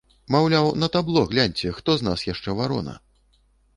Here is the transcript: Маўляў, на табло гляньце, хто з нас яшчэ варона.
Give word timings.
Маўляў, 0.35 0.69
на 0.83 0.87
табло 0.95 1.21
гляньце, 1.33 1.75
хто 1.81 1.97
з 1.99 2.09
нас 2.11 2.25
яшчэ 2.33 2.59
варона. 2.61 2.99